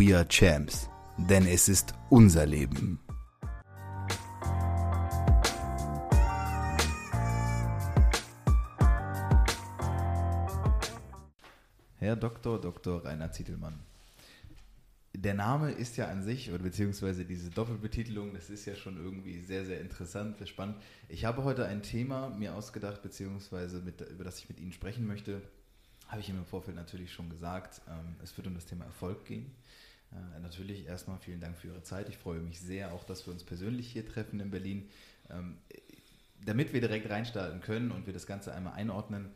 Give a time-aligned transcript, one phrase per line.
[0.00, 2.98] We are Champs, denn es ist unser Leben.
[11.98, 12.58] Herr Dr.
[12.58, 13.04] Dr.
[13.04, 13.78] Rainer Zietelmann.
[15.12, 19.42] Der Name ist ja an sich, oder beziehungsweise diese Doppelbetitelung, das ist ja schon irgendwie
[19.42, 20.76] sehr, sehr interessant, sehr spannend.
[21.10, 25.06] Ich habe heute ein Thema mir ausgedacht, beziehungsweise mit, über das ich mit Ihnen sprechen
[25.06, 25.42] möchte.
[26.08, 27.82] Habe ich Ihnen im Vorfeld natürlich schon gesagt.
[27.86, 29.54] Ähm, es wird um das Thema Erfolg gehen.
[30.12, 32.08] Äh, natürlich erstmal vielen Dank für Ihre Zeit.
[32.08, 34.88] Ich freue mich sehr, auch dass wir uns persönlich hier treffen in Berlin.
[35.30, 35.58] Ähm,
[36.44, 39.30] damit wir direkt reinstarten können und wir das Ganze einmal einordnen,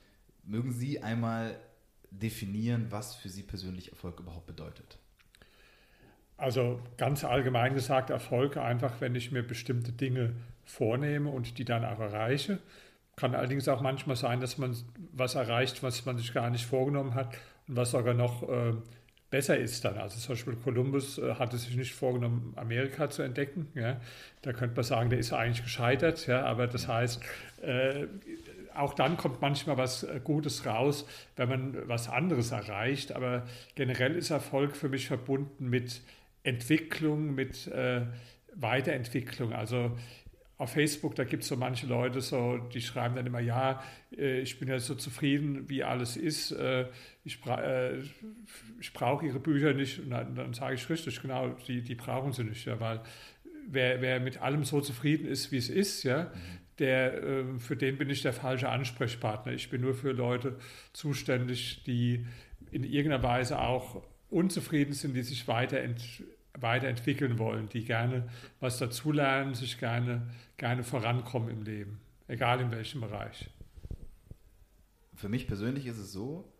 [0.44, 1.56] mögen Sie einmal
[2.11, 4.98] definieren, was für Sie persönlich Erfolg überhaupt bedeutet?
[6.36, 11.84] Also ganz allgemein gesagt, Erfolg einfach, wenn ich mir bestimmte Dinge vornehme und die dann
[11.84, 12.59] auch erreiche.
[13.16, 14.76] Kann allerdings auch manchmal sein, dass man
[15.12, 17.37] was erreicht, was man sich gar nicht vorgenommen hat
[17.69, 18.72] und was sogar noch äh,
[19.34, 19.99] besser ist dann.
[19.99, 23.67] Also zum Beispiel Kolumbus äh, hatte sich nicht vorgenommen, Amerika zu entdecken.
[23.75, 24.00] Ja.
[24.43, 26.28] Da könnte man sagen, der ist eigentlich gescheitert.
[26.28, 26.45] Ja.
[26.45, 27.21] Aber das heißt,
[27.62, 28.06] äh,
[28.77, 33.11] auch dann kommt manchmal was äh, Gutes raus, wenn man was anderes erreicht.
[33.11, 33.44] Aber
[33.75, 36.03] generell ist Erfolg für mich verbunden mit
[36.44, 38.03] Entwicklung, mit äh,
[38.55, 39.53] Weiterentwicklung.
[39.53, 39.97] Also
[40.56, 43.82] auf Facebook, da gibt es so manche Leute, so, die schreiben dann immer, ja,
[44.16, 46.53] äh, ich bin ja so zufrieden, wie alles ist.
[46.53, 46.87] Äh,
[47.25, 48.03] ich, bra äh,
[48.81, 49.98] ich brauche ihre Bücher nicht.
[49.98, 53.00] Und dann, dann sage ich richtig, genau, die, die brauchen sie nicht, ja, weil
[53.66, 57.76] wer, wer mit allem so zufrieden ist, wie es ist, ja, mhm der, ähm, für
[57.76, 59.53] den bin ich der falsche Ansprechpartner.
[59.53, 60.59] Ich bin nur für Leute
[60.93, 62.26] zuständig, die
[62.70, 66.03] in irgendeiner Weise auch unzufrieden sind, die sich weiterent,
[66.59, 68.28] weiterentwickeln wollen, die gerne
[68.60, 70.22] was dazulernen, sich gerne,
[70.56, 73.50] gerne vorankommen im Leben, egal in welchem Bereich.
[75.14, 76.54] Für mich persönlich ist es so,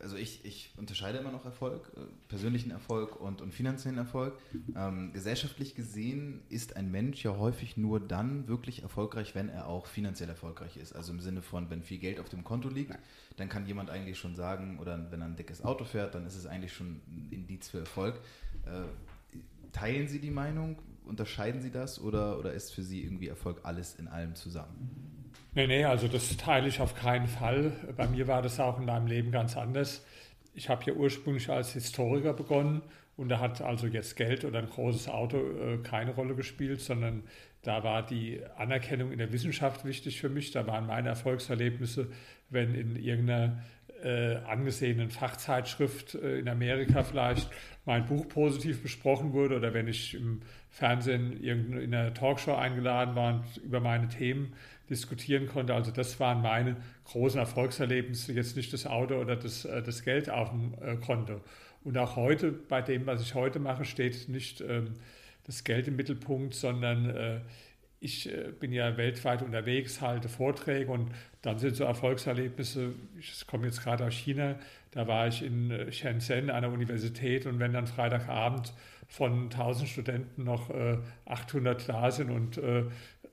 [0.00, 4.38] also ich, ich unterscheide immer noch Erfolg, äh, persönlichen Erfolg und, und finanziellen Erfolg.
[4.74, 9.86] Ähm, gesellschaftlich gesehen ist ein Mensch ja häufig nur dann wirklich erfolgreich, wenn er auch
[9.86, 10.94] finanziell erfolgreich ist.
[10.94, 12.96] Also im Sinne von, wenn viel Geld auf dem Konto liegt,
[13.36, 16.36] dann kann jemand eigentlich schon sagen, oder wenn er ein dickes Auto fährt, dann ist
[16.36, 18.20] es eigentlich schon ein Indiz für Erfolg.
[18.66, 19.38] Äh,
[19.72, 20.78] teilen Sie die Meinung?
[21.04, 25.32] Unterscheiden Sie das oder, oder ist für Sie irgendwie Erfolg alles in allem zusammen?
[25.54, 27.72] Nee, nee, also das teile ich auf keinen Fall.
[27.96, 30.04] Bei mir war das auch in meinem Leben ganz anders.
[30.54, 32.82] Ich habe ja ursprünglich als Historiker begonnen
[33.16, 37.22] und da hat also jetzt Geld oder ein großes Auto äh, keine Rolle gespielt, sondern
[37.62, 40.50] da war die Anerkennung in der Wissenschaft wichtig für mich.
[40.50, 42.08] Da waren meine Erfolgserlebnisse,
[42.50, 43.62] wenn in irgendeiner
[44.06, 47.50] äh, angesehenen Fachzeitschrift äh, in Amerika vielleicht
[47.84, 53.34] mein Buch positiv besprochen wurde oder wenn ich im Fernsehen in einer Talkshow eingeladen war
[53.34, 54.52] und über meine Themen
[54.88, 55.74] diskutieren konnte.
[55.74, 60.30] Also das waren meine großen Erfolgserlebnisse, jetzt nicht das Auto oder das, äh, das Geld
[60.30, 61.40] auf dem äh, Konto.
[61.82, 64.94] Und auch heute, bei dem, was ich heute mache, steht nicht ähm,
[65.44, 67.40] das Geld im Mittelpunkt, sondern äh,
[68.06, 71.10] ich bin ja weltweit unterwegs, halte Vorträge und
[71.42, 74.56] dann sind so Erfolgserlebnisse, ich komme jetzt gerade aus China,
[74.92, 78.72] da war ich in Shenzhen an der Universität und wenn dann Freitagabend
[79.08, 80.70] von 1000 Studenten noch
[81.26, 82.60] 800 da sind und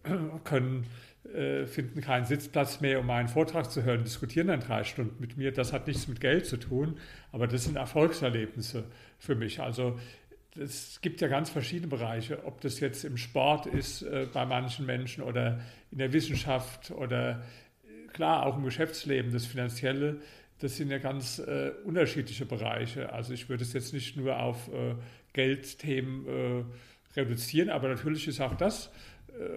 [0.44, 0.86] können
[1.31, 5.38] äh, finden keinen Sitzplatz mehr, um meinen Vortrag zu hören, diskutieren dann drei Stunden mit
[5.38, 5.54] mir.
[5.54, 7.00] Das hat nichts mit Geld zu tun,
[7.31, 8.84] aber das sind Erfolgserlebnisse
[9.20, 9.62] für mich.
[9.62, 9.98] Also
[10.57, 14.85] es gibt ja ganz verschiedene Bereiche, ob das jetzt im Sport ist äh, bei manchen
[14.85, 15.59] Menschen oder
[15.91, 17.44] in der Wissenschaft oder
[17.83, 20.21] äh, klar auch im Geschäftsleben, das Finanzielle.
[20.59, 23.11] Das sind ja ganz äh, unterschiedliche Bereiche.
[23.11, 24.95] Also ich würde es jetzt nicht nur auf äh,
[25.33, 26.63] Geldthemen äh,
[27.19, 28.91] reduzieren, aber natürlich ist auch das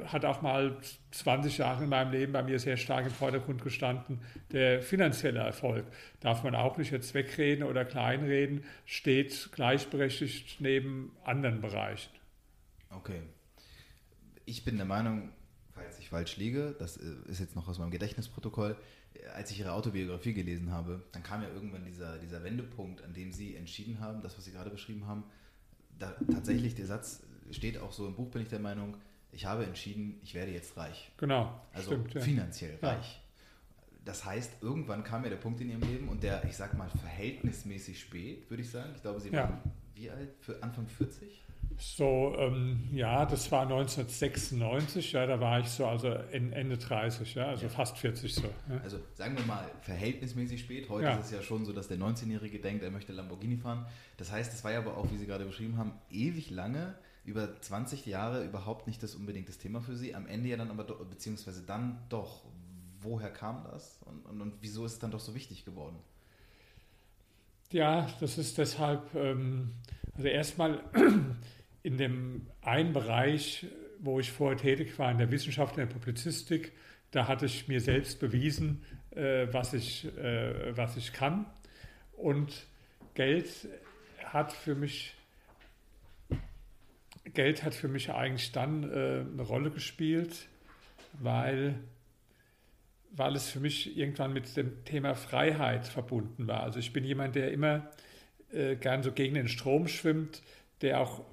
[0.06, 0.76] hat auch mal
[1.10, 4.20] 20 Jahre in meinem Leben bei mir sehr stark im Vordergrund gestanden.
[4.52, 5.84] Der finanzielle Erfolg
[6.20, 12.10] darf man auch nicht jetzt wegreden oder kleinreden, steht gleichberechtigt neben anderen Bereichen.
[12.90, 13.20] Okay.
[14.46, 15.30] Ich bin der Meinung,
[15.74, 18.76] falls ich falsch liege, das äh, ist jetzt noch aus meinem Gedächtnisprotokoll,
[19.14, 23.12] äh, als ich Ihre Autobiografie gelesen habe, dann kam ja irgendwann dieser, dieser Wendepunkt, an
[23.12, 25.24] dem Sie entschieden haben, das, was Sie gerade beschrieben haben,
[25.98, 28.96] da, tatsächlich der Satz steht auch so im Buch, bin ich der Meinung,
[29.36, 31.12] ich habe entschieden, ich werde jetzt reich.
[31.18, 31.60] Genau.
[31.74, 32.20] Also stimmt, ja.
[32.22, 33.20] finanziell reich.
[34.04, 36.88] Das heißt, irgendwann kam ja der Punkt in Ihrem Leben und der, ich sag mal,
[36.88, 38.92] verhältnismäßig spät, würde ich sagen.
[38.94, 39.60] Ich glaube, Sie waren
[39.94, 40.30] wie alt?
[40.40, 41.42] Für Anfang 40?
[41.78, 47.48] So, ähm, ja, das war 1996, ja, da war ich so, also Ende 30, ja,
[47.48, 47.68] also ja.
[47.68, 48.42] fast 40 so.
[48.42, 48.80] Ja.
[48.82, 50.88] Also sagen wir mal, verhältnismäßig spät.
[50.88, 51.16] Heute ja.
[51.16, 53.84] ist es ja schon so, dass der 19-Jährige denkt, er möchte Lamborghini fahren.
[54.16, 56.94] Das heißt, es war ja aber auch, wie Sie gerade beschrieben haben, ewig lange,
[57.26, 60.14] über 20 Jahre überhaupt nicht das unbedingt das Thema für Sie.
[60.14, 62.44] Am Ende ja dann aber, beziehungsweise dann doch.
[63.00, 65.96] Woher kam das und, und, und wieso ist es dann doch so wichtig geworden?
[67.70, 69.72] Ja, das ist deshalb, ähm,
[70.14, 70.82] also erstmal
[71.82, 73.66] in dem einen Bereich,
[73.98, 76.72] wo ich vorher tätig war, in der Wissenschaft, in der Publizistik,
[77.10, 81.46] da hatte ich mir selbst bewiesen, äh, was, ich, äh, was ich kann.
[82.12, 82.66] Und
[83.14, 83.68] Geld
[84.24, 85.14] hat für mich,
[87.34, 90.48] Geld hat für mich eigentlich dann äh, eine Rolle gespielt,
[91.14, 91.74] weil,
[93.12, 96.62] weil es für mich irgendwann mit dem Thema Freiheit verbunden war.
[96.62, 97.90] Also ich bin jemand, der immer
[98.52, 100.42] äh, gern so gegen den Strom schwimmt,
[100.82, 101.24] der auch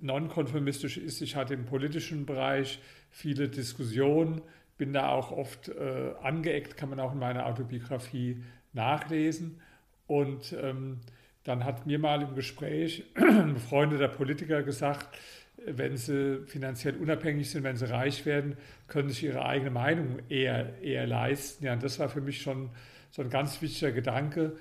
[0.00, 1.20] nonkonformistisch ist.
[1.20, 2.80] Ich hatte im politischen Bereich
[3.10, 4.42] viele Diskussionen,
[4.76, 9.60] bin da auch oft äh, angeeckt, kann man auch in meiner Autobiografie nachlesen.
[10.06, 11.00] Und ähm,
[11.48, 15.18] dann hat mir mal im Gespräch ein befreundeter Politiker gesagt,
[15.64, 18.56] wenn sie finanziell unabhängig sind, wenn sie reich werden,
[18.86, 21.64] können sich ihre eigene Meinung eher, eher leisten.
[21.64, 22.70] Ja, und das war für mich schon
[23.10, 24.56] so ein ganz wichtiger Gedanke,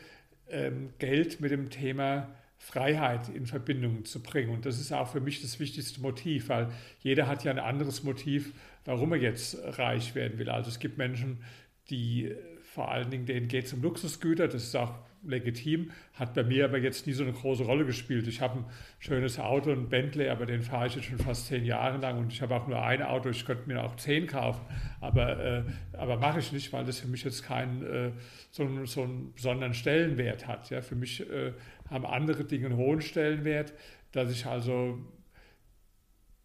[0.49, 4.49] ähm, Geld mit dem Thema Freiheit in Verbindung zu bringen.
[4.49, 6.69] Und das ist auch für mich das wichtigste Motiv, weil
[7.01, 8.53] jeder hat ja ein anderes Motiv,
[8.85, 10.49] warum er jetzt reich werden will.
[10.49, 11.43] Also es gibt Menschen,
[11.89, 16.43] die vor allen Dingen, denen geht es um Luxusgüter, das ist auch legitim, hat bei
[16.43, 18.27] mir aber jetzt nie so eine große Rolle gespielt.
[18.27, 18.65] Ich habe ein
[18.99, 22.31] schönes Auto, ein Bentley, aber den fahre ich jetzt schon fast zehn Jahre lang und
[22.31, 24.61] ich habe auch nur ein Auto, ich könnte mir auch zehn kaufen,
[25.01, 28.11] aber, äh, aber mache ich nicht, weil das für mich jetzt keinen äh,
[28.51, 30.69] so, so einen besonderen Stellenwert hat.
[30.69, 30.81] Ja?
[30.81, 31.53] Für mich äh,
[31.89, 33.73] haben andere Dinge einen hohen Stellenwert,
[34.11, 34.99] dass ich also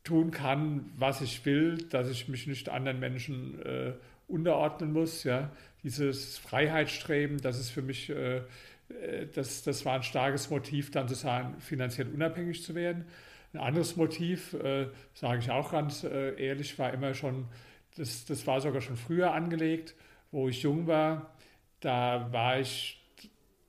[0.05, 3.93] tun kann, was ich will, dass ich mich nicht anderen Menschen äh,
[4.27, 5.25] unterordnen muss.
[5.25, 5.51] Ja?
[5.83, 11.09] Dieses Freiheitsstreben, das ist für mich, äh, äh, das, das war ein starkes Motiv, dann
[11.09, 13.05] zu sagen, finanziell unabhängig zu werden.
[13.53, 17.49] Ein anderes Motiv, äh, sage ich auch ganz äh, ehrlich, war immer schon,
[17.97, 19.95] das, das war sogar schon früher angelegt,
[20.31, 21.35] wo ich jung war.
[21.81, 23.03] Da war ich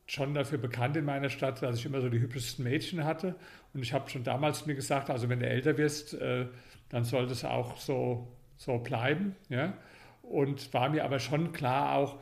[0.06, 3.36] schon dafür bekannt in meiner Stadt, dass ich immer so die hübschesten Mädchen hatte.
[3.74, 6.45] Und ich habe schon damals mir gesagt, also wenn du älter wirst, äh,
[6.89, 8.27] dann soll das auch so,
[8.57, 9.36] so bleiben.
[9.50, 9.74] Ja?
[10.24, 12.20] Und war mir aber schon klar auch,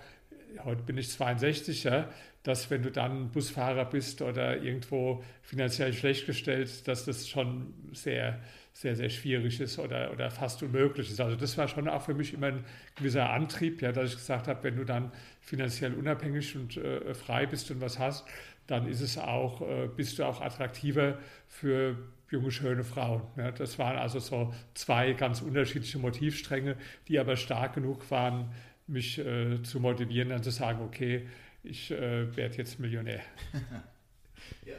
[0.66, 2.10] heute bin ich 62, ja,
[2.44, 8.40] dass wenn du dann Busfahrer bist oder irgendwo finanziell schlecht gestellt, dass das schon sehr,
[8.74, 11.22] sehr, sehr schwierig ist oder, oder fast unmöglich ist.
[11.22, 12.66] Also das war schon auch für mich immer ein
[12.96, 17.46] gewisser Antrieb, ja, dass ich gesagt habe, wenn du dann finanziell unabhängig und äh, frei
[17.46, 18.26] bist und was hast,
[18.66, 21.96] dann ist es auch, äh, bist du auch attraktiver für
[22.32, 23.22] junge, schöne Frauen.
[23.38, 28.52] Ja, das waren also so zwei ganz unterschiedliche Motivstränge, die aber stark genug waren,
[28.88, 31.28] mich äh, zu motivieren, dann zu sagen, okay,
[31.64, 33.22] ich äh, werde jetzt Millionär.
[34.66, 34.76] ja,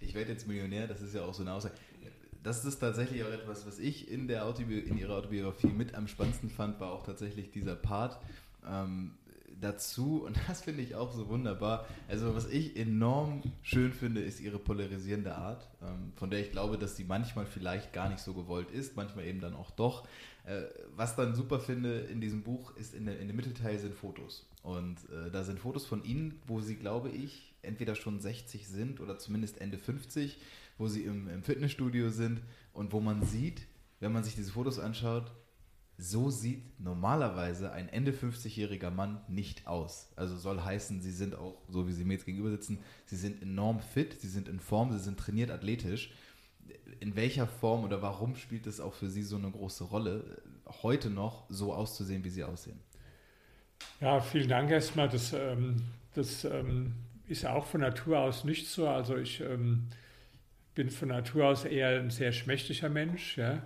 [0.00, 1.74] ich werde jetzt Millionär, das ist ja auch so eine Aussage.
[2.42, 6.06] Das ist tatsächlich auch etwas, was ich in, der Autobi in ihrer Autobiografie mit am
[6.06, 8.20] spannendsten fand, war auch tatsächlich dieser Part.
[8.66, 9.12] Ähm,
[9.60, 14.40] dazu, und das finde ich auch so wunderbar, also was ich enorm schön finde, ist
[14.40, 18.34] ihre polarisierende Art, ähm, von der ich glaube, dass sie manchmal vielleicht gar nicht so
[18.34, 20.06] gewollt ist, manchmal eben dann auch doch.
[20.44, 20.62] Äh,
[20.96, 24.48] was dann super finde in diesem Buch ist, in, der, in dem Mittelteil sind Fotos.
[24.62, 29.00] Und äh, da sind Fotos von ihnen, wo sie, glaube ich, entweder schon 60 sind
[29.00, 30.38] oder zumindest Ende 50,
[30.78, 32.40] wo sie im, im Fitnessstudio sind
[32.72, 33.66] und wo man sieht,
[34.00, 35.32] wenn man sich diese Fotos anschaut,
[36.00, 40.12] so sieht normalerweise ein Ende 50-jähriger Mann nicht aus.
[40.14, 43.42] Also soll heißen, sie sind auch, so wie sie mir jetzt gegenüber sitzen, sie sind
[43.42, 46.12] enorm fit, sie sind in Form, sie sind trainiert athletisch.
[47.00, 50.42] In welcher Form oder warum spielt es auch für Sie so eine große Rolle,
[50.82, 52.78] heute noch so auszusehen, wie Sie aussehen?
[54.00, 55.08] Ja, vielen Dank erstmal.
[55.08, 55.82] Das, ähm,
[56.14, 56.94] das ähm,
[57.26, 58.86] ist auch von Natur aus nicht so.
[58.88, 59.88] Also ich ähm,
[60.74, 63.38] bin von Natur aus eher ein sehr schmächtiger Mensch.
[63.38, 63.62] Ja?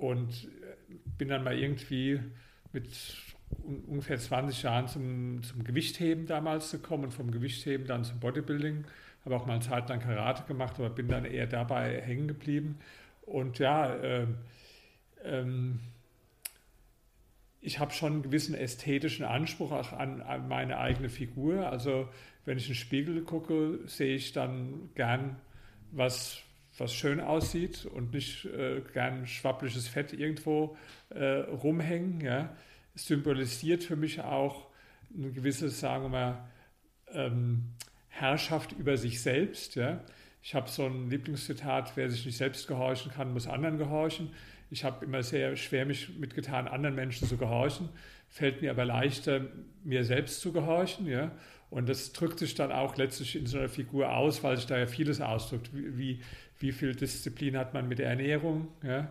[0.00, 0.48] Ähm, und
[1.18, 2.20] bin dann mal irgendwie
[2.72, 2.88] mit
[3.86, 8.84] ungefähr 20 Jahren zum, zum Gewichtheben damals gekommen und vom Gewichtheben dann zum Bodybuilding.
[9.24, 12.78] Habe auch mal eine Zeit lang Karate gemacht, aber bin dann eher dabei hängen geblieben.
[13.22, 14.26] Und ja, äh,
[15.24, 15.80] ähm,
[17.60, 21.68] ich habe schon einen gewissen ästhetischen Anspruch auch an, an, meine eigene Figur.
[21.68, 22.08] Also
[22.44, 25.36] wenn ich in den Spiegel gucke, sehe ich dann gern
[25.92, 26.42] was,
[26.80, 30.76] was schön aussieht und nicht äh, gern schwappliges Fett irgendwo
[31.10, 32.22] äh, rumhängen.
[32.22, 32.56] Ja.
[32.94, 34.66] Symbolisiert für mich auch
[35.14, 36.48] eine gewisse, sagen wir mal,
[37.12, 37.74] ähm,
[38.08, 39.74] Herrschaft über sich selbst.
[39.74, 40.02] Ja.
[40.42, 44.30] Ich habe so ein Lieblingszitat, wer sich nicht selbst gehorchen kann, muss anderen gehorchen.
[44.70, 47.90] Ich habe immer sehr schwer mich mitgetan, anderen Menschen zu gehorchen.
[48.28, 49.48] Fällt mir aber leichter,
[49.84, 51.06] mir selbst zu gehorchen.
[51.06, 51.32] Ja?
[51.68, 54.78] Und das drückt sich dann auch letztlich in so einer Figur aus, weil sich da
[54.78, 55.70] ja vieles ausdrückt.
[55.72, 56.22] Wie,
[56.60, 58.68] wie, viel Disziplin hat man mit der Ernährung?
[58.82, 59.08] Ja?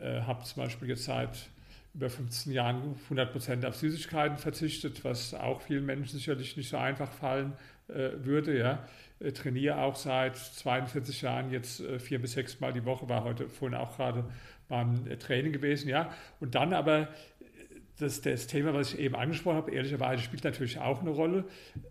[0.00, 1.48] Äh, habe zum Beispiel jetzt seit
[1.94, 6.76] über 15 Jahren 100 Prozent auf Süßigkeiten verzichtet, was auch vielen Menschen sicherlich nicht so
[6.76, 7.52] einfach fallen
[7.88, 8.58] äh, würde.
[8.58, 8.84] Ja?
[9.20, 13.24] Äh, trainiere auch seit 42 Jahren jetzt äh, vier bis sechs Mal die Woche, war
[13.24, 14.24] heute vorhin auch gerade
[14.68, 16.12] beim Training gewesen, ja.
[16.40, 17.08] Und dann aber
[17.98, 21.44] das, das Thema, was ich eben angesprochen habe, ehrlicherweise spielt natürlich auch eine Rolle.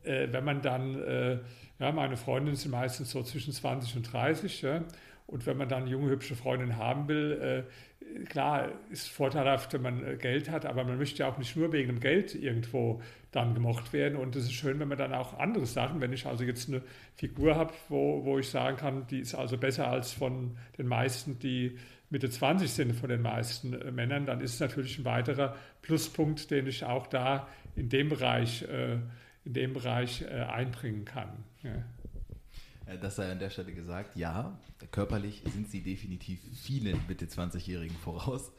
[0.04, 1.39] Äh, wenn man dann, äh,
[1.80, 4.84] ja, meine Freundinnen sind meistens so zwischen 20 und 30, ja,
[5.28, 10.06] und wenn man dann junge, hübsche Freundin haben will, äh, klar, ist vorteilhaft, wenn man
[10.06, 13.54] äh, Geld hat, aber man möchte ja auch nicht nur wegen dem Geld irgendwo dann
[13.54, 14.18] gemocht werden.
[14.18, 16.82] Und es ist schön, wenn man dann auch andere Sachen, wenn ich also jetzt eine
[17.16, 21.40] Figur habe, wo, wo ich sagen kann, die ist also besser als von den meisten,
[21.40, 21.78] die
[22.10, 26.50] Mitte 20 sind von den meisten äh, Männern, dann ist es natürlich ein weiterer Pluspunkt,
[26.52, 29.00] den ich auch da in dem Bereich, äh,
[29.48, 31.46] in dem Bereich äh, einbringen kann.
[31.63, 32.96] Ja.
[32.98, 34.60] Das sei an der Stelle gesagt, ja,
[34.92, 38.51] körperlich sind sie definitiv vielen Mitte 20-Jährigen voraus.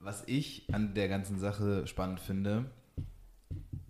[0.00, 2.70] Was ich an der ganzen Sache spannend finde,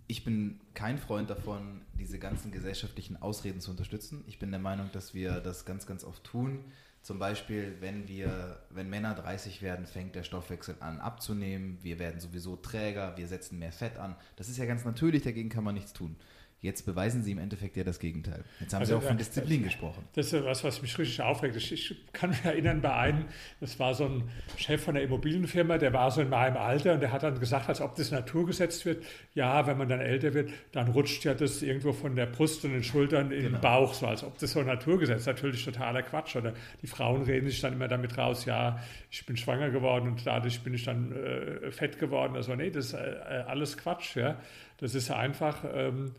[0.07, 4.23] ich bin kein Freund davon, diese ganzen gesellschaftlichen Ausreden zu unterstützen.
[4.27, 6.59] Ich bin der Meinung, dass wir das ganz, ganz oft tun
[7.05, 11.77] zum Beispiel, wenn wir, wenn Männer 30 werden, fängt der Stoffwechsel an abzunehmen.
[11.83, 14.15] Wir werden sowieso träger, wir setzen mehr Fett an.
[14.37, 16.15] Das ist ja ganz natürlich, dagegen kann man nichts tun.
[16.61, 18.43] Jetzt beweisen Sie im Endeffekt ja das Gegenteil.
[18.59, 20.03] Jetzt haben also, Sie auch von Disziplin das, gesprochen.
[20.13, 21.55] Das ist was, was mich richtig aufregt.
[21.55, 23.25] Ich, ich, kann mich erinnern, bei einem,
[23.59, 24.23] das war so ein
[24.57, 27.69] Chef von der Immobilienfirma, der war so in meinem Alter und der hat dann gesagt,
[27.69, 31.61] als ob das naturgesetzt wird, ja, wenn man dann älter wird, dann rutscht ja das
[31.61, 33.57] irgendwo von der Brust und den Schultern in genau.
[33.57, 35.27] den Bauch, so als ob das so naturgesetzt ist.
[35.27, 36.35] Natürlich totaler Quatsch.
[36.35, 38.79] Oder die Frauen reden sich dann immer damit raus, ja,
[39.11, 42.35] ich bin schwanger geworden und dadurch bin ich dann äh, fett geworden.
[42.35, 44.15] Also nee, das ist äh, alles Quatsch.
[44.15, 44.37] Ja.
[44.77, 45.63] Das ist einfach...
[45.73, 46.13] Ähm,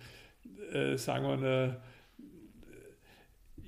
[0.72, 1.76] äh, sagen wir, eine,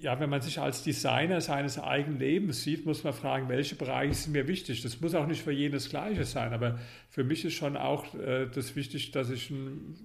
[0.00, 4.14] ja, wenn man sich als Designer seines eigenen Lebens sieht, muss man fragen, welche Bereiche
[4.14, 4.82] sind mir wichtig.
[4.82, 6.78] Das muss auch nicht für jeden das Gleiche sein, aber
[7.08, 9.96] für mich ist schon auch äh, das wichtig, dass ich einen,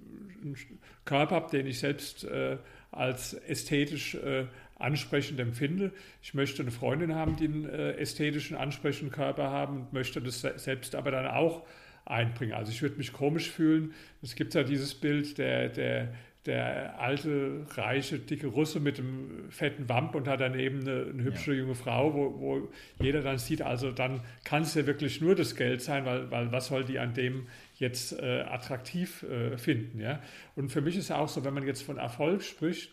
[0.42, 0.56] einen
[1.04, 2.58] Körper habe, den ich selbst äh,
[2.90, 5.92] als ästhetisch äh, ansprechend empfinde.
[6.22, 10.40] Ich möchte eine Freundin haben, die einen äh, ästhetischen, ansprechenden Körper haben und möchte das
[10.40, 11.64] selbst aber dann auch
[12.04, 12.54] einbringen.
[12.54, 13.94] Also ich würde mich komisch fühlen.
[14.22, 16.14] Es gibt ja dieses Bild der, der
[16.46, 21.52] der alte, reiche, dicke Russe mit dem fetten Wamp und hat daneben eine, eine hübsche
[21.52, 21.60] ja.
[21.60, 22.68] junge Frau, wo, wo,
[23.00, 26.52] jeder dann sieht, also dann kann es ja wirklich nur das Geld sein, weil, weil
[26.52, 27.46] was soll die an dem
[27.76, 30.00] jetzt äh, attraktiv äh, finden.
[30.00, 30.20] Ja?
[30.54, 32.92] Und für mich ist es auch so, wenn man jetzt von Erfolg spricht,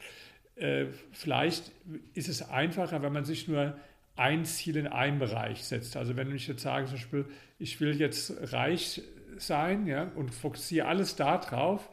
[0.55, 1.73] äh, vielleicht
[2.13, 3.75] ist es einfacher, wenn man sich nur
[4.15, 5.97] ein Ziel in einem Bereich setzt.
[5.97, 7.25] Also wenn ich jetzt sage zum Beispiel,
[7.59, 9.01] ich will jetzt reich
[9.37, 11.89] sein ja, und fokussiere alles darauf,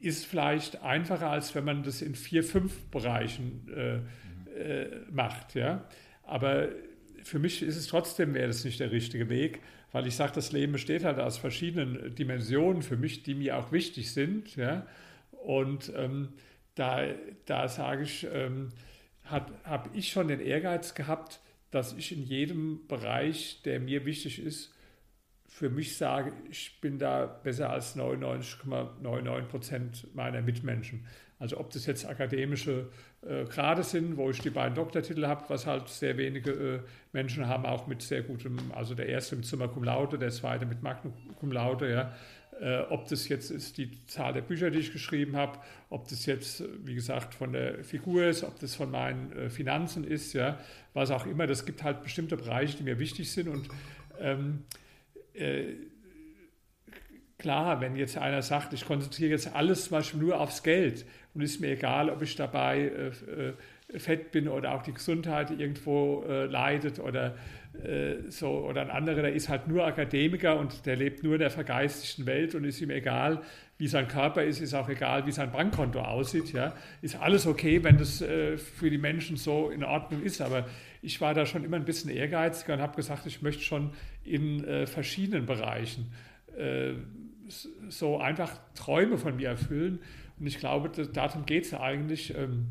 [0.00, 3.96] ist vielleicht einfacher, als wenn man das in vier, fünf Bereichen äh,
[4.58, 5.54] äh, macht.
[5.54, 5.84] Ja?
[6.24, 6.68] Aber
[7.22, 9.60] für mich ist es trotzdem, wäre das nicht der richtige Weg,
[9.92, 13.70] weil ich sage, das Leben besteht halt aus verschiedenen Dimensionen für mich, die mir auch
[13.70, 14.56] wichtig sind.
[14.56, 14.86] Ja?
[15.30, 16.30] Und ähm,
[16.74, 17.04] da,
[17.46, 18.70] da sage ich, ähm,
[19.24, 24.74] habe ich schon den Ehrgeiz gehabt, dass ich in jedem Bereich, der mir wichtig ist,
[25.48, 31.06] für mich sage, ich bin da besser als 99,99 Prozent meiner Mitmenschen.
[31.38, 32.88] Also ob das jetzt akademische
[33.22, 36.80] äh, Grade sind, wo ich die beiden Doktortitel habe, was halt sehr wenige äh,
[37.12, 40.66] Menschen haben, auch mit sehr gutem, also der erste mit Summa Cum Laude, der zweite
[40.66, 42.14] mit Magna Cum Laude, ja.
[42.62, 45.58] Äh, ob das jetzt ist die Zahl der Bücher, die ich geschrieben habe,
[45.90, 50.04] ob das jetzt, wie gesagt, von der Figur ist, ob das von meinen äh, Finanzen
[50.04, 50.60] ist, ja,
[50.94, 51.48] was auch immer.
[51.48, 53.68] Das gibt halt bestimmte Bereiche, die mir wichtig sind und
[54.20, 54.62] ähm,
[55.34, 55.72] äh,
[57.36, 61.04] klar, wenn jetzt einer sagt, ich konzentriere jetzt alles zum Beispiel nur aufs Geld
[61.34, 63.12] und ist mir egal, ob ich dabei
[63.90, 67.32] äh, fett bin oder auch die Gesundheit irgendwo äh, leidet oder äh,
[68.28, 71.50] so oder ein anderer, der ist halt nur Akademiker und der lebt nur in der
[71.50, 73.42] vergeistigten Welt und ist ihm egal,
[73.78, 76.52] wie sein Körper ist, ist auch egal, wie sein Bankkonto aussieht.
[76.52, 80.40] Ja, ist alles okay, wenn das äh, für die Menschen so in Ordnung ist.
[80.40, 80.68] Aber
[81.00, 83.90] ich war da schon immer ein bisschen ehrgeiziger und habe gesagt, ich möchte schon
[84.22, 86.12] in äh, verschiedenen Bereichen
[86.56, 86.92] äh,
[87.88, 89.98] so einfach Träume von mir erfüllen.
[90.38, 92.36] Und ich glaube, darum geht es ja eigentlich.
[92.36, 92.68] Ähm,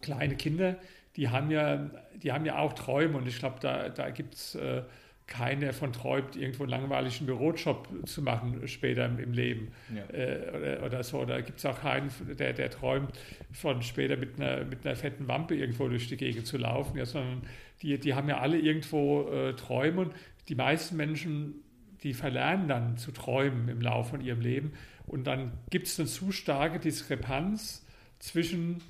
[0.00, 0.78] kleine Kinder,
[1.16, 1.90] die haben ja,
[2.22, 4.82] die haben ja auch Träume und ich glaube, da, da gibt es äh,
[5.30, 10.02] keiner davon träumt, irgendwo einen langweiligen Bürojob zu machen später im, im Leben ja.
[10.12, 11.24] äh, oder, oder, so.
[11.24, 13.12] Da gibt es auch keinen, der, der träumt,
[13.52, 17.06] von später mit einer, mit einer fetten Wampe irgendwo durch die Gegend zu laufen, ja,
[17.06, 17.42] sondern
[17.80, 20.14] die, die haben ja alle irgendwo äh, Träume und
[20.48, 21.54] die meisten Menschen,
[22.02, 24.72] die verlernen dann zu träumen im Laufe von ihrem Leben
[25.06, 27.86] und dann gibt es eine zu starke Diskrepanz
[28.18, 28.82] zwischen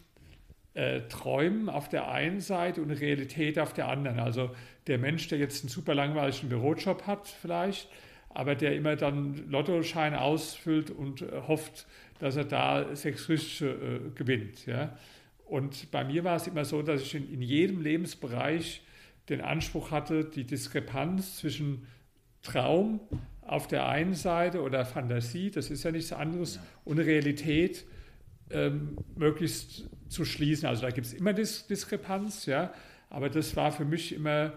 [0.75, 4.21] äh, Träumen auf der einen Seite und Realität auf der anderen.
[4.21, 4.50] Also
[4.87, 7.89] der Mensch, der jetzt einen super langweiligen Bürojob hat vielleicht,
[8.29, 11.87] aber der immer dann Lottoscheine ausfüllt und äh, hofft,
[12.21, 14.67] dass er da sechs Richtige äh, gewinnt.
[14.67, 14.97] Ja?
[15.47, 18.83] Und bei mir war es immer so, dass ich in, in, jedem Lebensbereich
[19.29, 21.87] den Anspruch hatte, die Diskrepanz zwischen
[22.43, 23.00] Traum
[23.43, 27.85] auf der einen Seite oder Fantasie, das ist ja nichts anderes, und Realität
[28.50, 30.69] ähm, möglichst zu schließen.
[30.69, 32.73] Also da gibt es immer Dis Diskrepanz, ja,
[33.09, 34.52] aber das war für mich immer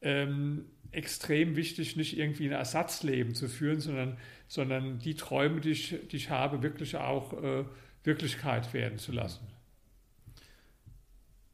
[0.00, 4.16] ähm, extrem wichtig, nicht irgendwie ein Ersatzleben zu führen, sondern,
[4.48, 7.64] sondern die Träume, die ich, die ich habe, wirklich auch äh,
[8.04, 9.46] Wirklichkeit werden zu lassen.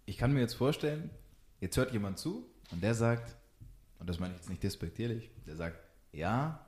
[0.04, 1.10] Ich kann mir jetzt vorstellen,
[1.60, 3.36] jetzt hört jemand zu und der sagt,
[3.98, 5.78] und das meine ich jetzt nicht despektierlich, der sagt,
[6.12, 6.66] ja,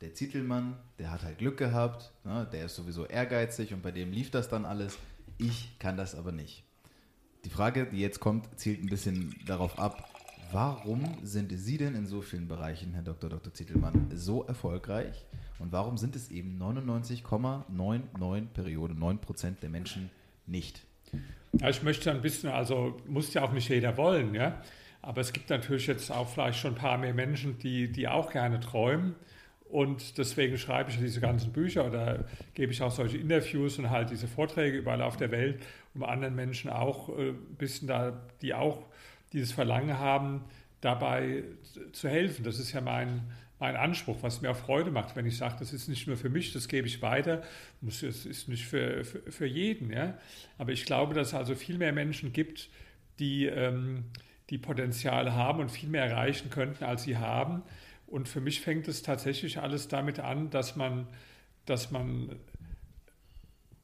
[0.00, 4.12] der Zitelmann, der hat halt Glück gehabt, ne, der ist sowieso ehrgeizig und bei dem
[4.12, 4.98] lief das dann alles.
[5.38, 6.64] Ich kann das aber nicht.
[7.44, 10.08] Die Frage, die jetzt kommt, zielt ein bisschen darauf ab,
[10.52, 13.30] warum sind Sie denn in so vielen Bereichen, Herr Dr.
[13.30, 13.52] Dr.
[13.52, 15.24] Zitelmann, so erfolgreich?
[15.58, 20.10] Und warum sind es eben 99,99 Periode, 9 Prozent der Menschen
[20.46, 20.82] nicht?
[21.52, 24.62] Ja, ich möchte ein bisschen, also muss ja auch nicht jeder wollen, ja.
[25.02, 28.30] Aber es gibt natürlich jetzt auch vielleicht schon ein paar mehr Menschen, die, die auch
[28.30, 29.14] gerne träumen.
[29.70, 34.10] Und deswegen schreibe ich diese ganzen Bücher oder gebe ich auch solche Interviews und halt
[34.10, 35.62] diese Vorträge überall auf der Welt,
[35.94, 38.84] um anderen Menschen auch ein äh, bisschen da, die auch
[39.32, 40.44] dieses Verlangen haben,
[40.80, 41.44] dabei
[41.92, 42.44] zu helfen.
[42.44, 43.22] Das ist ja mein,
[43.60, 46.30] mein Anspruch, was mir auch Freude macht, wenn ich sage, das ist nicht nur für
[46.30, 47.42] mich, das gebe ich weiter,
[47.86, 49.92] es ist nicht für, für, für jeden.
[49.92, 50.18] Ja?
[50.58, 52.70] Aber ich glaube, dass es also viel mehr Menschen gibt,
[53.20, 54.06] die, ähm,
[54.48, 57.62] die Potenzial haben und viel mehr erreichen könnten, als sie haben.
[58.10, 61.06] Und für mich fängt es tatsächlich alles damit an, dass man,
[61.64, 62.36] dass man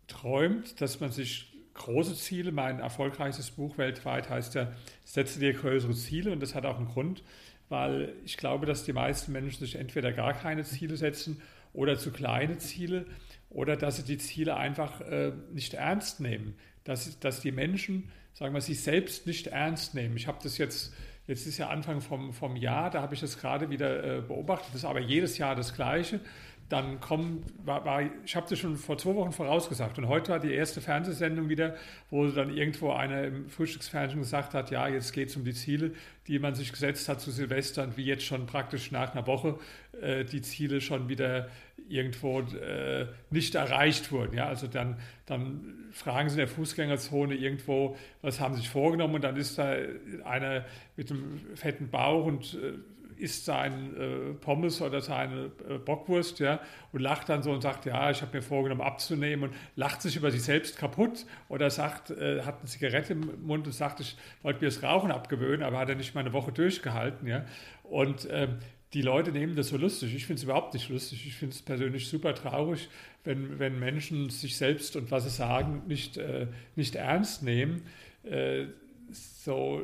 [0.08, 4.72] träumt, dass man sich große Ziele, mein erfolgreichstes Buch weltweit heißt ja,
[5.04, 7.22] setze dir größere Ziele und das hat auch einen Grund,
[7.68, 11.40] weil ich glaube, dass die meisten Menschen sich entweder gar keine Ziele setzen
[11.72, 13.06] oder zu kleine Ziele
[13.48, 18.54] oder dass sie die Ziele einfach äh, nicht ernst nehmen, dass, dass die Menschen, sagen
[18.54, 20.16] wir, sich selbst nicht ernst nehmen.
[20.16, 20.92] Ich habe das jetzt
[21.26, 24.68] Jetzt ist ja Anfang vom, vom Jahr, da habe ich das gerade wieder äh, beobachtet.
[24.68, 26.20] Das ist aber jedes Jahr das Gleiche.
[26.68, 29.98] Dann kommen, war, war, ich habe das schon vor zwei Wochen vorausgesagt.
[29.98, 31.76] Und heute war die erste Fernsehsendung wieder,
[32.11, 35.92] wo dann irgendwo einer im Frühstücksfernsehen gesagt hat, ja, jetzt geht es um die Ziele,
[36.26, 39.59] die man sich gesetzt hat zu Silvester und wie jetzt schon praktisch nach einer Woche
[40.00, 41.48] äh, die Ziele schon wieder
[41.88, 44.37] irgendwo äh, nicht erreicht wurden.
[44.37, 49.14] Ja, also dann, dann fragen sie in der Fußgängerzone irgendwo, was haben sie sich vorgenommen
[49.14, 49.76] und dann ist da
[50.24, 50.64] einer
[50.96, 52.72] mit einem fetten Bauch und äh,
[53.18, 56.61] isst sein äh, Pommes oder seine äh, Bockwurst ja,
[56.92, 60.16] und lacht dann so und sagt, ja, ich habe mir vorgenommen abzunehmen und lacht sich
[60.16, 64.16] über sich selbst kaputt oder sagt, äh, hat eine Zigarette im Mund und sagt, ich
[64.42, 67.26] wollte mir das Rauchen abgewöhnen, aber hat er nicht mal eine Woche durchgehalten.
[67.26, 67.44] Ja.
[67.83, 68.59] Und ähm,
[68.92, 70.14] die Leute nehmen das so lustig.
[70.14, 71.26] Ich finde es überhaupt nicht lustig.
[71.26, 72.88] Ich finde es persönlich super traurig,
[73.24, 77.83] wenn, wenn Menschen sich selbst und was sie sagen nicht, äh, nicht ernst nehmen.
[78.22, 78.66] Äh,
[79.11, 79.83] so,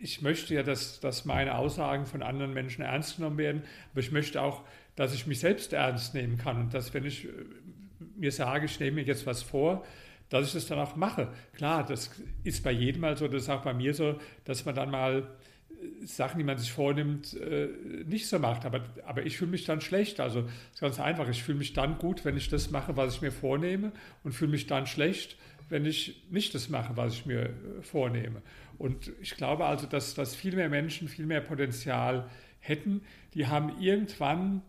[0.00, 4.12] ich möchte ja, dass, dass meine Aussagen von anderen Menschen ernst genommen werden, aber ich
[4.12, 4.62] möchte auch,
[4.96, 7.28] dass ich mich selbst ernst nehmen kann und dass, wenn ich äh,
[8.16, 9.84] mir sage, ich nehme mir jetzt was vor,
[10.28, 11.28] dass ich das dann auch mache.
[11.54, 12.10] Klar, das
[12.44, 15.28] ist bei jedem mal so, das ist auch bei mir so, dass man dann mal
[16.04, 17.68] Sachen, die man sich vornimmt, äh,
[18.06, 18.64] nicht so macht.
[18.64, 20.20] Aber, aber ich fühle mich dann schlecht.
[20.20, 21.28] Also es ist ganz einfach.
[21.28, 24.50] Ich fühle mich dann gut, wenn ich das mache, was ich mir vornehme und fühle
[24.50, 25.36] mich dann schlecht,
[25.68, 28.42] wenn ich nicht das mache, was ich mir äh, vornehme.
[28.80, 33.02] Und ich glaube also, dass, dass viel mehr Menschen viel mehr Potenzial hätten.
[33.34, 34.62] Die haben irgendwann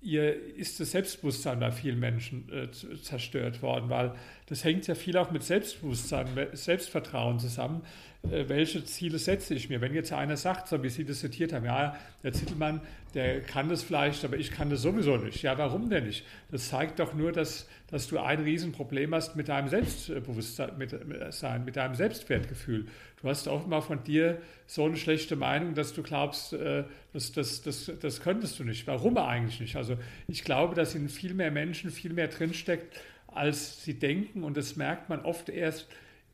[0.00, 4.14] ihr ist das Selbstbewusstsein bei vielen Menschen äh, zerstört worden, weil
[4.48, 7.82] das hängt ja viel auch mit Selbstbewusstsein, Selbstvertrauen zusammen.
[8.22, 9.80] Äh, welche Ziele setze ich mir?
[9.80, 12.80] Wenn jetzt einer sagt, so wie Sie das zitiert haben, ja, der Zittelmann,
[13.14, 15.42] der kann das vielleicht, aber ich kann das sowieso nicht.
[15.42, 16.24] Ja, warum denn nicht?
[16.50, 21.94] Das zeigt doch nur, dass, dass du ein Riesenproblem hast mit deinem Selbstbewusstsein, mit, deinem
[21.94, 22.86] Selbstwertgefühl.
[23.20, 27.62] Du hast offenbar von dir so eine schlechte Meinung, dass du glaubst, äh, das, das,
[27.62, 28.86] das, das könntest du nicht.
[28.86, 29.76] Warum eigentlich nicht?
[29.76, 32.98] Also ich glaube, dass in viel mehr Menschen viel mehr drinsteckt,
[33.38, 35.88] als sie denken und das merkt man oft erst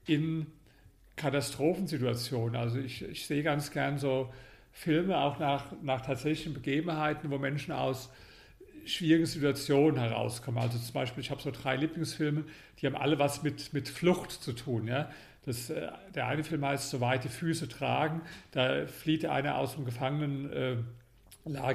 [0.07, 0.47] in
[1.17, 2.57] Katastrophensituationen.
[2.57, 4.33] Also ich, ich sehe ganz gern so
[4.73, 8.11] Filme auch nach, nach tatsächlichen Begebenheiten, wo Menschen aus
[8.87, 10.61] schwierigen Situationen herauskommen.
[10.61, 12.45] Also zum Beispiel, ich habe so drei Lieblingsfilme,
[12.81, 14.87] die haben alle was mit, mit Flucht zu tun.
[14.89, 15.11] Ja?
[15.47, 18.23] Das, äh, der eine Film heißt So weit die Füße tragen.
[18.53, 20.85] Da flieht einer aus dem Gefangenenlager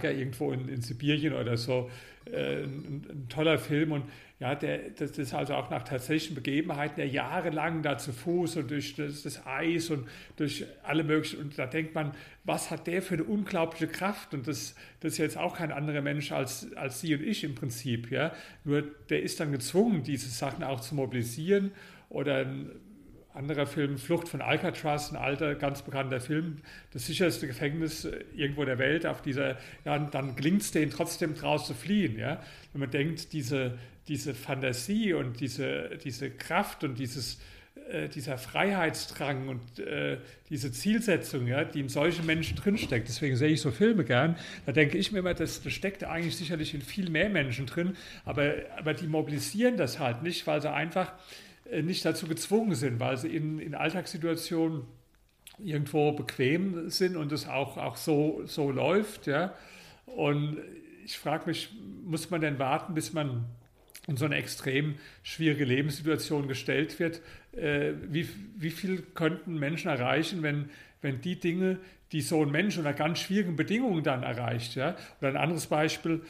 [0.03, 1.89] äh, irgendwo in, in Sibirien oder so.
[2.25, 4.03] Äh, ein, ein, toller Film und
[4.39, 8.71] ja, der, das ist also auch nach tatsächlichen Begebenheiten, der jahrelang da zu Fuß und
[8.71, 12.13] durch das, das, Eis und durch alle möglichen, und da denkt man,
[12.45, 14.33] was hat der für eine unglaubliche Kraft?
[14.33, 17.53] Und das, das ist jetzt auch kein anderer Mensch als, als Sie und ich im
[17.53, 18.31] Prinzip, ja.
[18.63, 21.71] Nur der ist dann gezwungen, diese Sachen auch zu mobilisieren
[22.07, 22.71] oder ein
[23.33, 26.57] anderer Film, Flucht von Alcatraz, ein alter, ganz bekannter Film,
[26.91, 31.35] das sicherste Gefängnis äh, irgendwo der Welt, auf dieser, ja, dann gelingt es denen trotzdem
[31.35, 32.41] draus zu fliehen, ja.
[32.71, 33.77] Wenn man denkt, diese,
[34.09, 37.39] diese Fantasie und diese, diese Kraft und dieses,
[37.89, 40.17] äh, dieser Freiheitsdrang und äh,
[40.49, 43.07] diese Zielsetzung, ja, die in solchen Menschen drinsteckt.
[43.07, 44.35] Deswegen sehe ich so Filme gern.
[44.65, 47.95] Da denke ich mir immer, das, das steckt eigentlich sicherlich in viel mehr Menschen drin,
[48.25, 51.13] aber, aber die mobilisieren das halt nicht, weil sie einfach
[51.71, 54.83] äh, nicht dazu gezwungen sind, weil sie in, in Alltagssituationen
[55.63, 59.27] irgendwo bequem sind und es auch, auch so, so läuft.
[59.27, 59.53] Ja.
[60.05, 60.57] Und
[61.05, 61.69] ich frage mich,
[62.05, 63.45] muss man denn warten, bis man
[64.09, 67.21] in so eine extrem schwierige Lebenssituation gestellt wird,
[67.53, 70.69] äh, wie, wie viel könnten Menschen erreichen, wenn,
[71.01, 71.79] wenn die Dinge,
[72.11, 74.75] die so ein Mensch unter ganz schwierigen Bedingungen dann erreicht.
[74.75, 74.95] Ja?
[75.19, 76.21] Oder ein anderes Beispiel,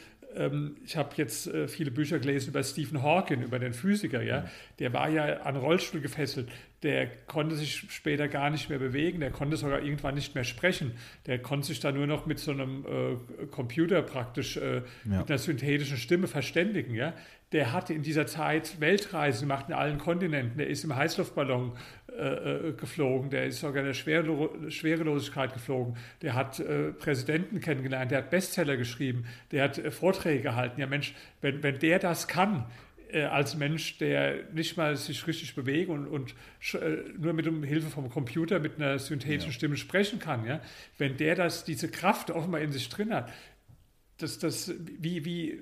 [0.84, 4.44] ich habe jetzt äh, viele Bücher gelesen über Stephen Hawking, über den Physiker, ja.
[4.78, 6.48] Der war ja an Rollstuhl gefesselt.
[6.82, 10.92] Der konnte sich später gar nicht mehr bewegen, der konnte sogar irgendwann nicht mehr sprechen.
[11.26, 14.82] Der konnte sich dann nur noch mit so einem äh, Computer praktisch äh, ja.
[15.04, 17.14] mit einer synthetischen Stimme verständigen, ja
[17.52, 20.58] der hatte in dieser Zeit Weltreisen gemacht in allen Kontinenten.
[20.58, 21.72] Der ist im Heißluftballon
[22.18, 25.96] äh, äh, geflogen, der ist sogar in der Schwerelo Schwerelosigkeit geflogen.
[26.22, 30.80] Der hat äh, Präsidenten kennengelernt, der hat Bestseller geschrieben, der hat äh, Vorträge gehalten.
[30.80, 32.66] Ja Mensch, wenn, wenn der das kann,
[33.12, 36.36] als Mensch, der nicht mal sich richtig bewegt und, und
[37.18, 39.52] nur mit Hilfe vom Computer mit einer synthetischen ja.
[39.52, 40.60] Stimme sprechen kann, ja,
[40.96, 43.32] wenn der das, diese Kraft offenbar in sich drin hat,
[44.18, 45.60] das, das, wie, wie,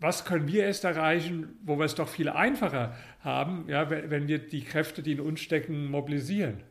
[0.00, 4.38] was können wir erst erreichen, wo wir es doch viel einfacher haben, ja, wenn wir
[4.38, 6.62] die Kräfte, die in uns stecken, mobilisieren?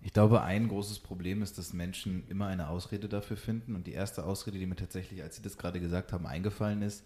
[0.00, 3.74] Ich glaube, ein großes Problem ist, dass Menschen immer eine Ausrede dafür finden.
[3.74, 7.04] Und die erste Ausrede, die mir tatsächlich, als Sie das gerade gesagt haben, eingefallen ist,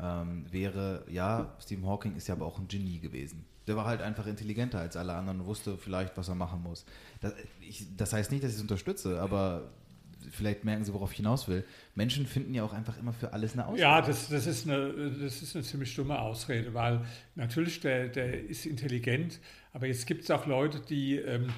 [0.00, 3.44] ähm, wäre, ja, Stephen Hawking ist ja aber auch ein Genie gewesen.
[3.66, 6.84] Der war halt einfach intelligenter als alle anderen und wusste vielleicht, was er machen muss.
[7.20, 9.70] Das, ich, das heißt nicht, dass ich es unterstütze, aber
[10.30, 11.64] vielleicht merken Sie, worauf ich hinaus will.
[11.94, 13.82] Menschen finden ja auch einfach immer für alles eine Ausrede.
[13.82, 17.02] Ja, das, das, ist, eine, das ist eine ziemlich dumme Ausrede, weil
[17.34, 19.40] natürlich der, der ist intelligent,
[19.72, 21.48] aber jetzt gibt es auch Leute, die, ähm,